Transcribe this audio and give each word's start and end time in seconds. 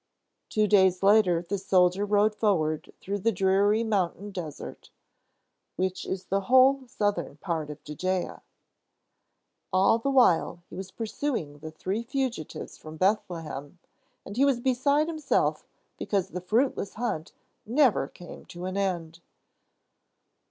Two 0.49 0.65
days 0.65 1.03
later, 1.03 1.43
the 1.47 1.59
soldier 1.59 2.05
rode 2.07 2.33
forward 2.33 2.91
through 2.99 3.19
the 3.19 3.31
dreary 3.31 3.83
mountain 3.83 4.31
desert, 4.31 4.89
which 5.75 6.07
is 6.07 6.25
the 6.25 6.41
whole 6.49 6.87
southern 6.87 7.37
part 7.37 7.69
of 7.69 7.83
Judea. 7.83 8.41
All 9.71 9.99
the 9.99 10.09
while 10.09 10.63
he 10.67 10.75
was 10.75 10.89
pursuing 10.89 11.59
the 11.59 11.69
three 11.69 12.01
fugitives 12.01 12.79
from 12.79 12.97
Bethlehem, 12.97 13.77
and 14.25 14.37
he 14.37 14.43
was 14.43 14.59
beside 14.59 15.05
himself 15.05 15.67
because 15.99 16.29
the 16.29 16.41
fruitless 16.41 16.95
hunt 16.95 17.31
never 17.63 18.07
came 18.07 18.43
to 18.45 18.65
an 18.65 18.77
end. 18.77 19.19